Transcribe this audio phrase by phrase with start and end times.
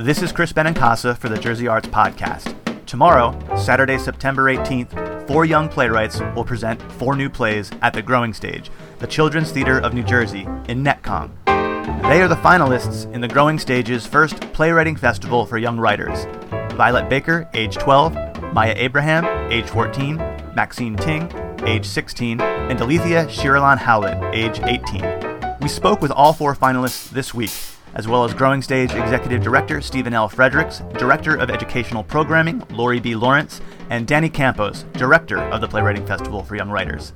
[0.00, 2.56] This is Chris Benincasa for the Jersey Arts Podcast.
[2.86, 8.32] Tomorrow, Saturday, September 18th, four young playwrights will present four new plays at the Growing
[8.32, 11.30] Stage, the Children's Theater of New Jersey, in Netcong.
[11.44, 16.24] They are the finalists in the Growing Stage's first playwriting festival for young writers.
[16.72, 20.16] Violet Baker, age 12, Maya Abraham, age 14,
[20.54, 21.30] Maxine Ting,
[21.66, 25.58] age 16, and Alethea Shirlan Howlett, age 18.
[25.60, 27.50] We spoke with all four finalists this week,
[27.94, 30.28] as well as Growing Stage Executive Director Stephen L.
[30.28, 33.14] Fredericks, Director of Educational Programming Lori B.
[33.14, 37.12] Lawrence, and Danny Campos, Director of the Playwriting Festival for Young Writers.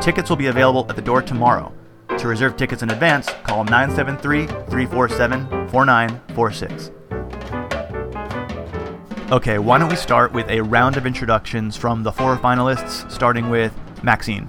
[0.00, 1.72] Tickets will be available at the door tomorrow.
[2.18, 6.90] To reserve tickets in advance, call 973 347 4946.
[9.32, 13.48] Okay, why don't we start with a round of introductions from the four finalists, starting
[13.48, 14.46] with Maxine.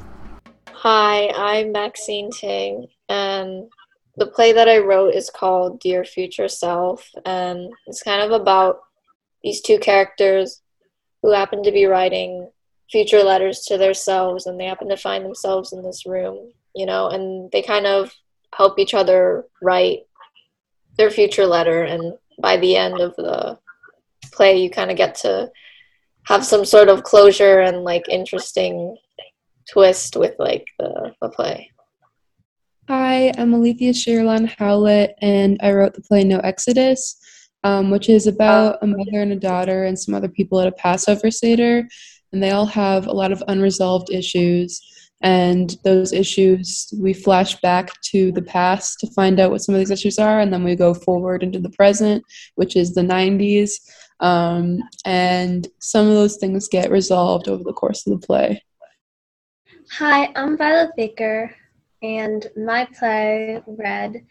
[0.74, 3.72] Hi, I'm Maxine Ting, and
[4.16, 8.82] the play that I wrote is called Dear Future Self, and it's kind of about
[9.44, 10.62] these two characters
[11.22, 12.50] who happen to be writing
[12.92, 17.08] future letters to themselves, and they happen to find themselves in this room, you know,
[17.10, 18.14] and they kind of
[18.56, 20.02] help each other write
[20.98, 23.58] their future letter, and by the end of the
[24.32, 25.50] play, you kind of get to
[26.28, 28.96] have some sort of closure and like interesting
[29.70, 31.70] twist with like the, the play.
[32.90, 37.16] Hi, I'm Alethea Shirlan Howlett, and I wrote the play No Exodus,
[37.64, 40.74] um, which is about a mother and a daughter and some other people at a
[40.74, 41.88] Passover Seder,
[42.34, 44.82] and they all have a lot of unresolved issues.
[45.22, 49.80] And those issues, we flash back to the past to find out what some of
[49.80, 52.22] these issues are, and then we go forward into the present,
[52.56, 53.76] which is the 90s.
[54.20, 58.62] Um, and some of those things get resolved over the course of the play.
[59.92, 61.56] Hi, I'm Violet Baker,
[62.04, 64.26] and my play, Red,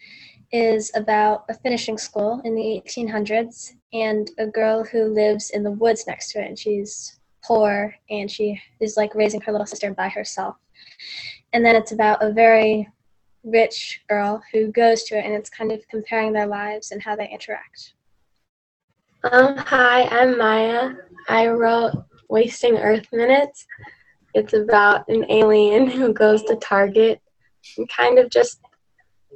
[0.52, 5.70] is about a finishing school in the 1800s and a girl who lives in the
[5.70, 9.92] woods next to it, and she's poor and she is like raising her little sister
[9.92, 10.54] by herself.
[11.52, 12.88] And then it's about a very
[13.42, 17.16] rich girl who goes to it, and it's kind of comparing their lives and how
[17.16, 17.94] they interact.
[19.24, 20.90] Um, hi, I'm Maya.
[21.28, 21.92] I wrote
[22.28, 23.66] Wasting Earth Minutes.
[24.34, 27.20] It's about an alien who goes to Target
[27.76, 28.60] and kind of just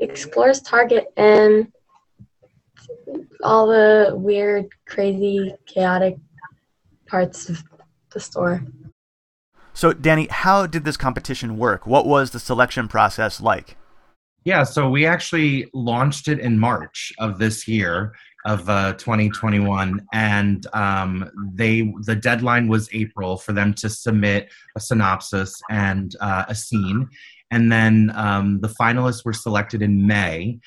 [0.00, 1.72] explores Target and
[3.42, 6.16] all the weird, crazy, chaotic
[7.06, 7.62] parts of
[8.12, 8.62] the store.
[9.72, 11.86] So, Danny, how did this competition work?
[11.86, 13.76] What was the selection process like?
[14.44, 18.14] Yeah, so we actually launched it in March of this year
[18.46, 24.80] of uh, 2021, and um, they the deadline was April for them to submit a
[24.80, 27.08] synopsis and uh, a scene,
[27.50, 30.58] and then um, the finalists were selected in May.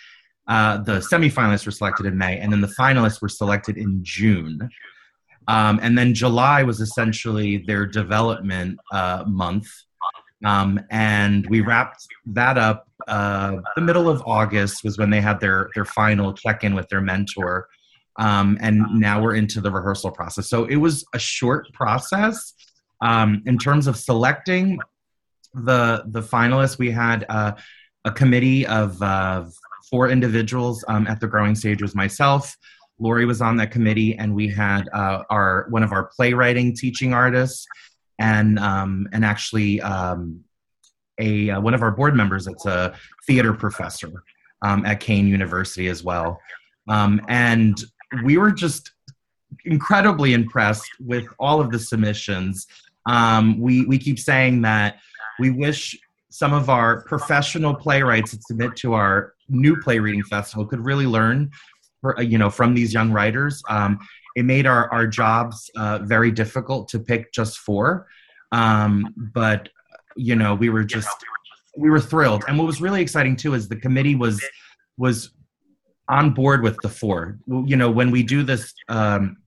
[0.48, 4.70] Uh, the semifinalists were selected in May, and then the finalists were selected in June.
[5.48, 9.68] Um, and then July was essentially their development uh, month.
[10.46, 12.88] Um, and we wrapped that up.
[13.08, 16.88] Uh, the middle of August was when they had their their final check in with
[16.90, 17.68] their mentor,
[18.18, 20.48] um, and now we're into the rehearsal process.
[20.48, 22.54] So it was a short process
[23.02, 24.80] um, in terms of selecting
[25.54, 26.78] the the finalists.
[26.78, 27.54] We had uh,
[28.06, 29.46] a committee of uh,
[29.90, 31.82] four individuals um, at the growing stage.
[31.82, 32.56] Was myself.
[33.00, 37.14] Lori was on that committee, and we had uh, our one of our playwriting teaching
[37.14, 37.66] artists,
[38.20, 40.44] and um, and actually um,
[41.20, 42.48] a uh, one of our board members.
[42.48, 42.94] It's a
[43.26, 44.12] theater professor
[44.62, 46.40] um, at Kean University as well,
[46.90, 47.82] um, and
[48.24, 48.92] we were just
[49.66, 52.68] incredibly impressed with all of the submissions.
[53.06, 55.00] Um, we we keep saying that
[55.40, 55.98] we wish
[56.30, 61.08] some of our professional playwrights that submit to our new play reading festival could really
[61.08, 61.50] learn
[62.02, 63.62] for, you know from these young writers.
[63.70, 64.00] Um,
[64.36, 68.08] it made our, our jobs uh, very difficult to pick just four.
[68.52, 69.70] Um, but
[70.16, 71.26] you know we were just
[71.78, 72.44] we were thrilled.
[72.48, 74.44] And what was really exciting too is the committee was
[74.98, 75.32] was
[76.08, 77.40] on board with the four.
[77.48, 79.38] You know when we do this um,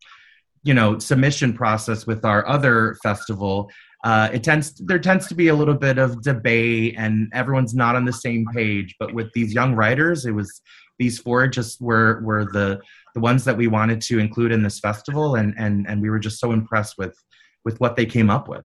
[0.65, 3.71] you know submission process with our other festival
[4.05, 7.95] uh, it tends there tends to be a little bit of debate and everyone's not
[7.95, 10.61] on the same page but with these young writers it was
[10.99, 12.81] these four just were were the
[13.15, 16.19] the ones that we wanted to include in this festival and and and we were
[16.19, 17.17] just so impressed with
[17.65, 18.65] with what they came up with.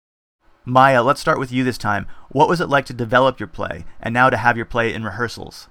[0.64, 2.06] Maya let's start with you this time.
[2.30, 5.04] What was it like to develop your play and now to have your play in
[5.04, 5.68] rehearsals?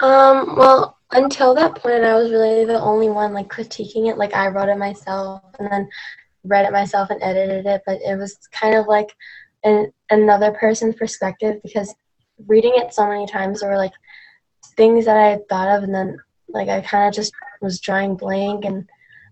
[0.00, 4.18] Um well until that point i was really the only one like critiquing it.
[4.18, 5.88] Like i wrote it myself and then
[6.46, 9.14] read it myself and edited it, but it was kind of like
[9.64, 11.94] an, another person's perspective because
[12.46, 13.92] reading it so many times there were like
[14.76, 18.64] things that I thought of and then like I kind of just was drawing blank
[18.64, 18.88] and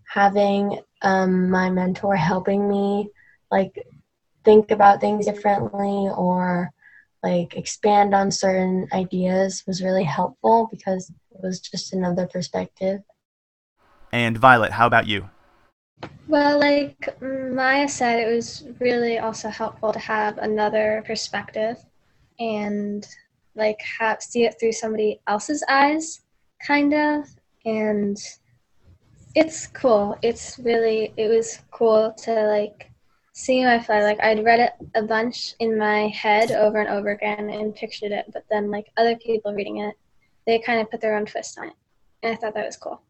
[0.07, 3.11] having um, my mentor helping me
[3.51, 3.87] like
[4.45, 6.71] think about things differently or
[7.23, 13.01] like expand on certain ideas was really helpful because it was just another perspective.
[14.13, 15.31] And Violet, how about you?
[16.29, 21.77] Well, like Maya said, it was really also helpful to have another perspective
[22.39, 23.07] and
[23.55, 26.23] like have see it through somebody else's eyes,
[26.67, 27.27] kind of.
[27.65, 28.17] And
[29.35, 30.19] it's cool.
[30.23, 32.91] It's really it was cool to like
[33.33, 34.03] see my fly.
[34.03, 38.13] Like I'd read it a bunch in my head over and over again and pictured
[38.13, 39.95] it, but then like other people reading it,
[40.47, 41.75] they kind of put their own twist on it,
[42.23, 43.03] and I thought that was cool.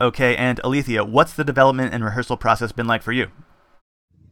[0.00, 3.30] Okay, and Alethea, what's the development and rehearsal process been like for you?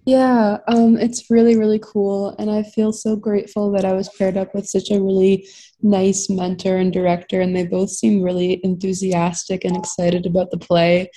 [0.07, 2.37] Yeah, um, it's really, really cool.
[2.39, 5.49] And I feel so grateful that I was paired up with such a really
[5.81, 7.41] nice mentor and director.
[7.41, 11.11] And they both seem really enthusiastic and excited about the play.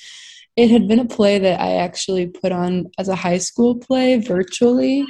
[0.56, 4.16] It had been a play that I actually put on as a high school play
[4.22, 5.06] virtually.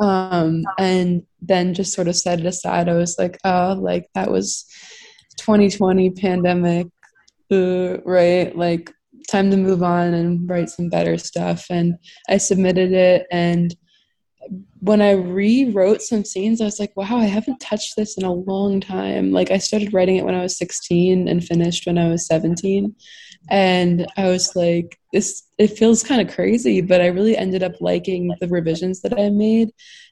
[0.00, 2.88] Um, and then just sort of set it aside.
[2.88, 4.64] I was like, oh, like that was
[5.36, 6.86] 2020 pandemic,
[7.50, 8.54] right?
[8.56, 8.92] Like
[9.28, 11.66] time to move on and write some better stuff.
[11.70, 11.96] And
[12.28, 13.26] I submitted it.
[13.30, 13.74] And
[14.80, 18.32] when I rewrote some scenes, I was like, wow, I haven't touched this in a
[18.32, 19.32] long time.
[19.32, 22.94] Like, I started writing it when I was 16 and finished when I was 17.
[23.50, 27.80] And I was like, this, it feels kind of crazy, but I really ended up
[27.80, 29.70] liking the revisions that I made.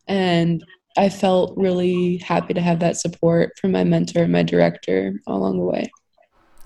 [0.08, 0.64] And
[0.96, 5.58] I felt really happy to have that support from my mentor and my director along
[5.58, 5.90] the way.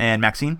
[0.01, 0.59] And Maxine?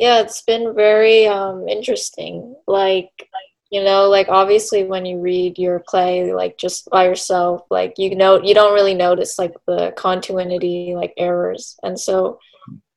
[0.00, 2.56] Yeah, it's been very um, interesting.
[2.66, 3.28] Like,
[3.70, 8.16] you know, like obviously when you read your play, like just by yourself, like you
[8.16, 11.76] know, you don't really notice like the continuity, like errors.
[11.82, 12.38] And so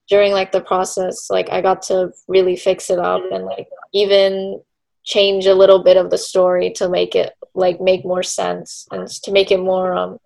[0.07, 4.61] during like the process, like I got to really fix it up and like even
[5.03, 9.09] change a little bit of the story to make it like make more sense and
[9.09, 10.19] to make it more um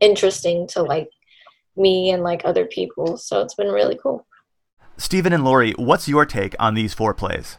[0.00, 1.08] interesting to like
[1.76, 3.16] me and like other people.
[3.16, 4.26] So it's been really cool.
[5.00, 7.56] Stephen and Lori, what's your take on these four plays?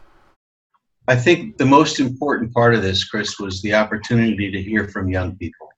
[1.08, 5.08] I think the most important part of this, Chris, was the opportunity to hear from
[5.08, 5.68] young people,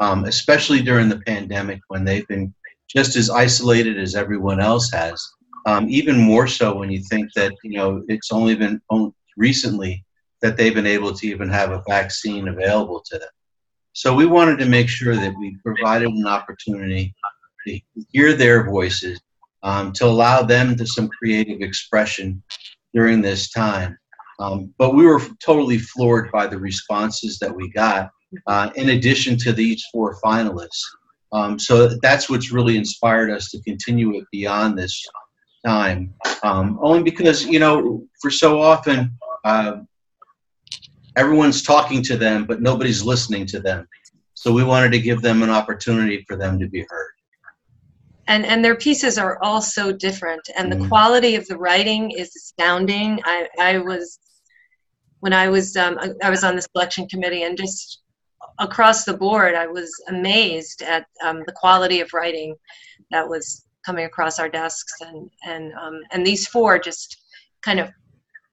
[0.00, 2.54] um, especially during the pandemic when they've been
[2.88, 5.22] just as isolated as everyone else has.
[5.66, 8.80] Um, even more so when you think that you know it's only been
[9.36, 10.02] recently
[10.40, 13.28] that they've been able to even have a vaccine available to them.
[13.92, 17.14] So we wanted to make sure that we provided an opportunity
[17.66, 17.80] to
[18.10, 19.20] hear their voices
[19.64, 22.42] um, to allow them to some creative expression
[22.92, 23.98] during this time.
[24.38, 28.10] Um, but we were totally floored by the responses that we got,
[28.46, 30.82] uh, in addition to these four finalists.
[31.32, 35.04] Um, so that's what's really inspired us to continue it beyond this
[35.64, 36.14] time.
[36.42, 39.78] Um, only because, you know, for so often, uh,
[41.16, 43.88] everyone's talking to them, but nobody's listening to them.
[44.34, 47.13] So we wanted to give them an opportunity for them to be heard
[48.26, 50.48] and and their pieces are all so different.
[50.56, 50.88] And the mm.
[50.88, 53.20] quality of the writing is astounding.
[53.24, 54.18] I i was
[55.20, 58.02] when i was um, i was on the selection committee and just
[58.58, 62.54] across the board i was amazed at um, the quality of writing
[63.10, 64.92] that was coming across our desks.
[65.00, 67.18] And and um, and these four just
[67.62, 67.90] kind of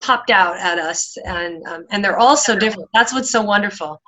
[0.01, 1.17] popped out at us.
[1.25, 2.89] And um, and they're all so different.
[2.93, 4.01] That's what's so wonderful.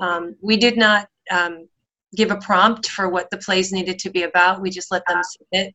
[0.00, 1.68] Um, we did not um,
[2.16, 4.60] give a prompt for what the plays needed to be about.
[4.60, 5.74] We just let them submit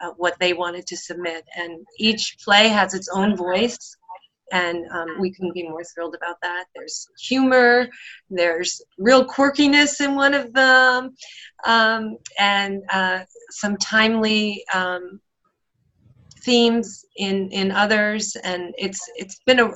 [0.00, 1.44] uh, what they wanted to submit.
[1.56, 3.96] And each play has its own voice,
[4.52, 6.66] and um, we couldn't be more thrilled about that.
[6.74, 7.88] There's humor,
[8.28, 11.14] there's real quirkiness in one of them,
[11.64, 14.64] um, and uh, some timely.
[14.72, 15.20] Um,
[16.44, 19.70] themes in in others and it's it's been a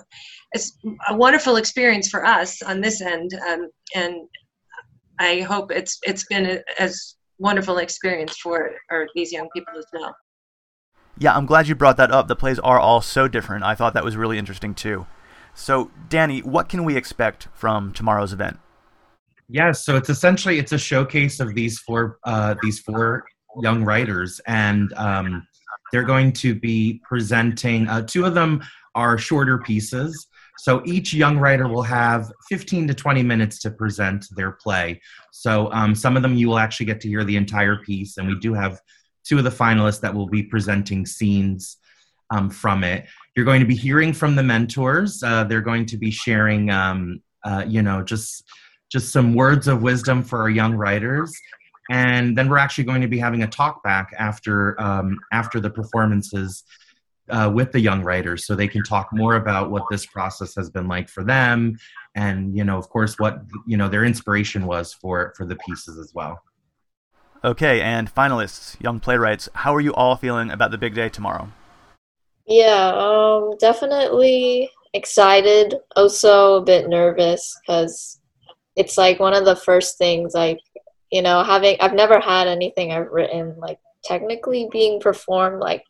[0.51, 0.77] it's
[1.09, 4.29] a wonderful experience for us on this end um, and
[5.19, 9.87] I hope it's it's been a, as wonderful experience for or these young people as
[9.93, 10.15] well.
[11.19, 12.29] Yeah, I'm glad you brought that up.
[12.29, 13.65] The plays are all so different.
[13.65, 15.07] I thought that was really interesting too.
[15.55, 18.59] So, Danny, what can we expect from tomorrow's event?
[19.49, 23.25] Yeah, so it's essentially it's a showcase of these four uh, these four
[23.63, 25.47] young writers, and um,
[25.93, 27.89] they're going to be presenting.
[27.89, 28.63] Uh, two of them
[28.95, 30.27] are shorter pieces,
[30.59, 35.01] so each young writer will have 15 to 20 minutes to present their play.
[35.33, 38.27] So um, some of them you will actually get to hear the entire piece, and
[38.27, 38.81] we do have
[39.25, 41.79] two of the finalists that will be presenting scenes
[42.31, 43.07] um, from it.
[43.35, 45.23] You're going to be hearing from the mentors.
[45.23, 48.45] Uh, they're going to be sharing, um, uh, you know, just
[48.91, 51.35] just some words of wisdom for our young writers.
[51.91, 55.71] and then we're actually going to be having a talk back after um, after the
[55.71, 56.65] performances
[57.31, 60.71] uh, with the young writers so they can talk more about what this process has
[60.71, 61.77] been like for them
[62.15, 65.99] and you know of course what you know their inspiration was for for the pieces
[65.99, 66.41] as well.
[67.45, 71.51] Okay and finalists young playwrights how are you all feeling about the big day tomorrow?
[72.47, 75.75] Yeah um definitely excited.
[75.95, 78.21] Also a bit nervous because
[78.77, 80.59] it's like one of the first things like
[81.11, 85.85] you know having i've never had anything i've written like technically being performed like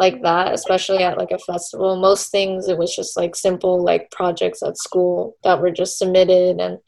[0.00, 1.94] like that especially at like a festival.
[1.96, 6.58] Most things it was just like simple like projects at school that were just submitted
[6.58, 6.78] and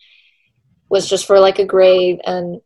[0.89, 2.21] was just for like a grade.
[2.25, 2.61] And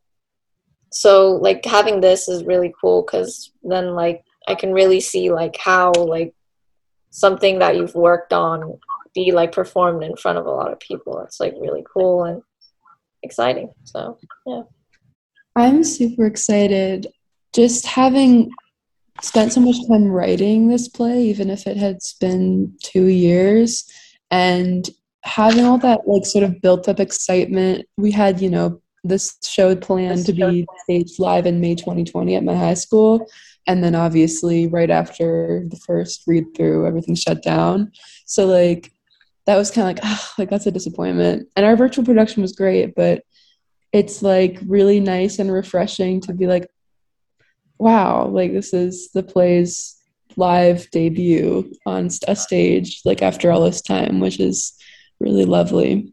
[0.93, 5.57] so like having this is really cool because then like i can really see like
[5.57, 6.33] how like
[7.11, 8.79] something that you've worked on
[9.15, 11.19] be like performed in front of a lot of people.
[11.21, 12.43] It's like really cool and
[13.23, 13.73] exciting.
[13.85, 14.63] So yeah.
[15.57, 17.09] I'm super excited.
[17.53, 18.51] Just having
[19.23, 23.91] spent so much time writing this play, even if it had been two years,
[24.31, 24.89] and
[25.23, 27.87] having all that like sort of built up excitement.
[27.97, 32.45] We had, you know, this show planned to be staged live in May 2020 at
[32.45, 33.29] my high school.
[33.67, 37.93] And then obviously, right after the first read through, everything shut down.
[38.25, 38.93] So, like,
[39.47, 41.49] that was kind of like, oh, like that's a disappointment.
[41.57, 43.23] And our virtual production was great, but
[43.93, 46.69] it's like really nice and refreshing to be like,
[47.79, 49.97] wow, like this is the play's
[50.37, 54.77] live debut on a stage, like after all this time, which is
[55.21, 56.13] really lovely.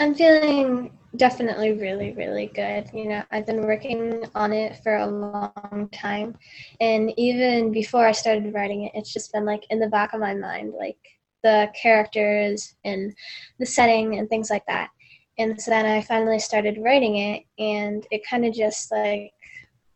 [0.00, 2.90] I'm feeling definitely really, really good.
[2.92, 6.36] You know, I've been working on it for a long time.
[6.80, 10.20] And even before I started writing it, it's just been like in the back of
[10.20, 10.98] my mind, like
[11.42, 13.14] the characters and
[13.58, 14.90] the setting and things like that
[15.38, 19.32] and so then I finally started writing it, and it kind of just like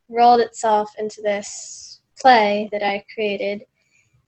[0.08, 3.64] rolled itself into this play that I created,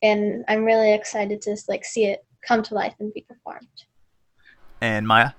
[0.02, 3.68] and I'm really excited to like see it come to life and be performed.
[4.80, 5.32] And Maya,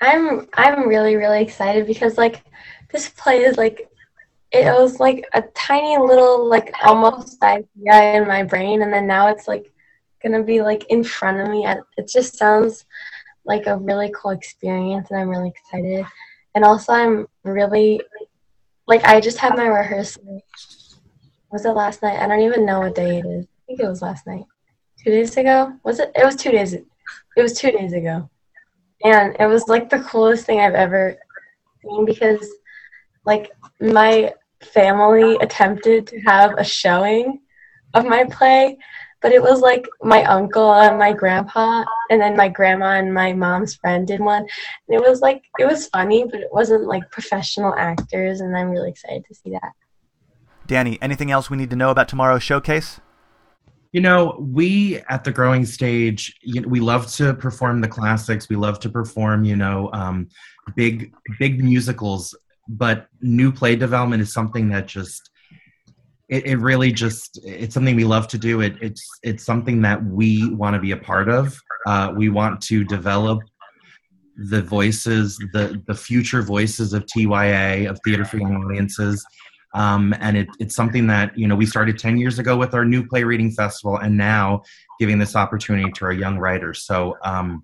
[0.00, 2.44] I'm I'm really really excited because like
[2.92, 3.88] this play is like
[4.52, 9.28] it was like a tiny little like almost idea in my brain, and then now
[9.28, 9.72] it's like
[10.22, 11.66] gonna be like in front of me.
[11.96, 12.84] It just sounds
[13.44, 16.04] like a really cool experience and I'm really excited.
[16.54, 18.00] And also I'm really
[18.90, 20.42] like I just had my rehearsal.
[21.52, 22.18] Was it last night?
[22.18, 23.46] I don't even know what day it is.
[23.46, 24.44] I think it was last night.
[25.02, 25.72] Two days ago?
[25.84, 26.10] Was it?
[26.16, 26.74] It was two days.
[26.74, 26.84] It
[27.36, 28.28] was two days ago,
[29.04, 31.16] and it was like the coolest thing I've ever
[31.82, 32.46] seen because,
[33.24, 37.40] like, my family attempted to have a showing
[37.94, 38.76] of my play,
[39.20, 43.32] but it was like my uncle and my grandpa and then my grandma and my
[43.32, 44.42] mom's friend did one.
[44.42, 44.48] And
[44.88, 48.90] it was like it was funny but it wasn't like professional actors and i'm really
[48.90, 49.72] excited to see that.
[50.66, 53.00] Danny anything else we need to know about tomorrow's showcase?
[53.92, 58.48] You know we at the growing stage you know, we love to perform the classics.
[58.48, 60.28] We love to perform you know um,
[60.76, 62.36] big big musicals.
[62.68, 65.29] But new play development is something that just
[66.30, 68.60] it, it really just it's something we love to do.
[68.60, 71.60] It, it's it's something that we want to be a part of.
[71.86, 73.40] Uh, we want to develop
[74.36, 79.24] the voices, the the future voices of TYA of Theater for Young Audiences.
[79.74, 82.84] Um, and it, it's something that you know we started 10 years ago with our
[82.84, 84.62] new play reading festival and now
[84.98, 87.62] giving this opportunity to our young writers so um,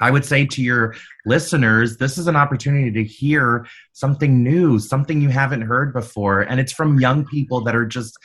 [0.00, 5.20] I would say to your listeners, this is an opportunity to hear something new, something
[5.20, 8.16] you haven't heard before, and it's from young people that are just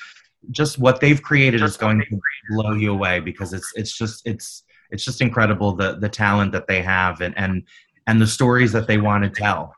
[0.50, 4.64] just what they've created is going to blow you away because it's it's just it's
[4.90, 7.64] it's just incredible the the talent that they have and and
[8.08, 9.74] and the stories that they want to tell.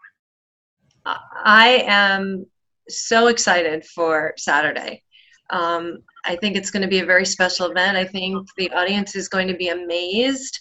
[1.06, 2.46] I am
[2.88, 5.04] so excited for Saturday.
[5.50, 7.98] Um, I think it's going to be a very special event.
[7.98, 10.60] I think the audience is going to be amazed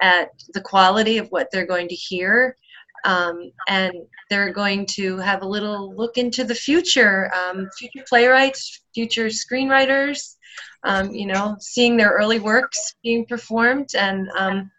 [0.00, 2.56] at the quality of what they're going to hear.
[3.04, 3.94] Um, and
[4.28, 10.34] they're going to have a little look into the future, um, future playwrights, future screenwriters,
[10.82, 13.90] um, you know, seeing their early works being performed.
[13.96, 14.70] And um,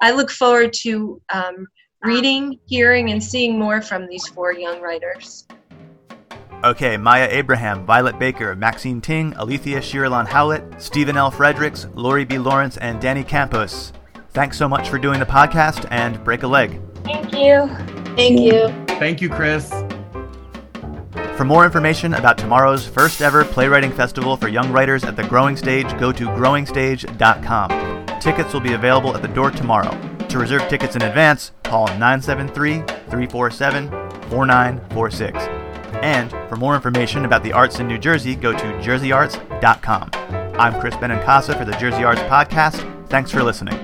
[0.00, 1.66] I look forward to um,
[2.02, 5.46] reading, hearing, and seeing more from these four young writers.
[6.64, 11.30] Okay, Maya Abraham, Violet Baker, Maxine Ting, Alethea Shirlan Howlett, Stephen L.
[11.30, 12.38] Fredericks, Lori B.
[12.38, 13.92] Lawrence, and Danny Campos.
[14.34, 16.80] Thanks so much for doing the podcast and break a leg.
[17.04, 17.68] Thank you.
[18.16, 18.68] Thank you.
[18.98, 19.72] Thank you, Chris.
[21.36, 25.56] For more information about tomorrow's first ever playwriting festival for young writers at the Growing
[25.56, 28.20] Stage, go to growingstage.com.
[28.20, 29.96] Tickets will be available at the door tomorrow.
[30.28, 33.88] To reserve tickets in advance, call 973 347
[34.30, 35.38] 4946.
[36.02, 40.10] And for more information about the arts in New Jersey, go to jerseyarts.com.
[40.58, 43.08] I'm Chris Benincasa for the Jersey Arts Podcast.
[43.08, 43.83] Thanks for listening.